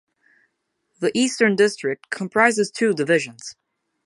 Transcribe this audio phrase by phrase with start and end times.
[0.99, 3.55] The Eastern District comprises two divisions.